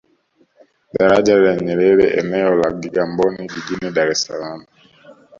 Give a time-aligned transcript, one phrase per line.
[0.93, 4.65] Daraja la Nyerere eneo la Kigamboni jijini Dar es salaam